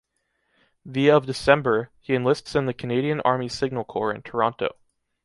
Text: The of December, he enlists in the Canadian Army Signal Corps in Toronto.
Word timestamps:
The 0.83 1.11
of 1.11 1.27
December, 1.27 1.91
he 1.99 2.15
enlists 2.15 2.55
in 2.55 2.65
the 2.65 2.73
Canadian 2.73 3.19
Army 3.21 3.47
Signal 3.47 3.83
Corps 3.83 4.11
in 4.11 4.23
Toronto. 4.23 4.69